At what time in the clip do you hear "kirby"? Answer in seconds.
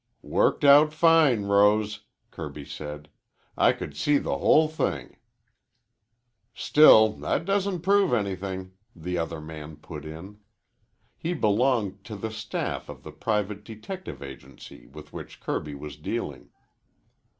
2.31-2.65, 15.39-15.75